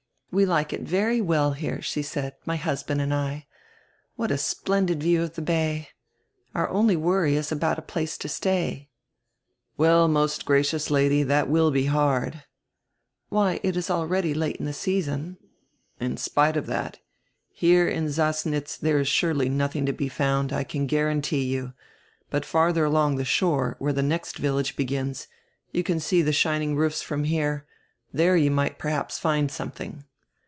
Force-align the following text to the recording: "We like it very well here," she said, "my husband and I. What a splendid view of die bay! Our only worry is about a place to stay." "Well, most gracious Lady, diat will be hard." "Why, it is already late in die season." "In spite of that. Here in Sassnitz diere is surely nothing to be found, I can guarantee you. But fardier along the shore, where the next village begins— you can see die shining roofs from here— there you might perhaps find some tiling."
"We 0.33 0.45
like 0.45 0.71
it 0.71 0.83
very 0.83 1.19
well 1.19 1.51
here," 1.51 1.81
she 1.81 2.01
said, 2.01 2.37
"my 2.45 2.55
husband 2.55 3.01
and 3.01 3.13
I. 3.13 3.47
What 4.15 4.31
a 4.31 4.37
splendid 4.37 5.03
view 5.03 5.23
of 5.23 5.33
die 5.33 5.41
bay! 5.41 5.89
Our 6.55 6.69
only 6.69 6.95
worry 6.95 7.35
is 7.35 7.51
about 7.51 7.77
a 7.77 7.81
place 7.81 8.17
to 8.19 8.29
stay." 8.29 8.87
"Well, 9.75 10.07
most 10.07 10.45
gracious 10.45 10.89
Lady, 10.89 11.25
diat 11.25 11.47
will 11.49 11.69
be 11.69 11.87
hard." 11.87 12.43
"Why, 13.27 13.59
it 13.61 13.75
is 13.75 13.89
already 13.89 14.33
late 14.33 14.55
in 14.55 14.67
die 14.67 14.71
season." 14.71 15.35
"In 15.99 16.15
spite 16.15 16.55
of 16.55 16.65
that. 16.67 16.99
Here 17.49 17.89
in 17.89 18.05
Sassnitz 18.05 18.79
diere 18.79 19.01
is 19.01 19.09
surely 19.09 19.49
nothing 19.49 19.85
to 19.85 19.91
be 19.91 20.07
found, 20.07 20.53
I 20.53 20.63
can 20.63 20.87
guarantee 20.87 21.43
you. 21.43 21.73
But 22.29 22.45
fardier 22.45 22.85
along 22.85 23.17
the 23.17 23.25
shore, 23.25 23.75
where 23.79 23.91
the 23.91 24.01
next 24.01 24.37
village 24.37 24.77
begins— 24.77 25.27
you 25.73 25.83
can 25.83 25.99
see 25.99 26.23
die 26.23 26.31
shining 26.31 26.77
roofs 26.77 27.01
from 27.01 27.25
here— 27.25 27.65
there 28.13 28.37
you 28.37 28.49
might 28.49 28.79
perhaps 28.79 29.19
find 29.19 29.51
some 29.51 29.71
tiling." 29.71 30.05